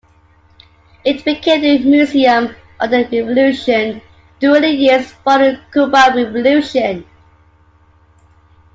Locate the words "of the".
2.79-3.03